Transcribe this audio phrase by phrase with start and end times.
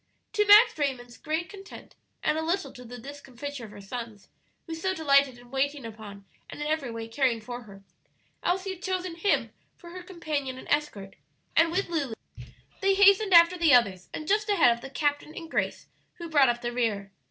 [0.33, 1.93] To Max Raymond's great content
[2.23, 4.29] and a little to the discomfiture of her sons,
[4.65, 7.83] who so delighted in waiting upon and in every way caring for her,
[8.41, 11.17] Elsie had chosen him for her companion and escort,
[11.55, 12.15] and with Lulu
[12.79, 16.49] they hastened after the others and just ahead of the captain and Grace, who brought
[16.49, 17.11] up the rear.